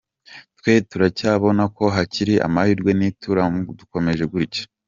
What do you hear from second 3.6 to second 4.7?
dukomeje gutya.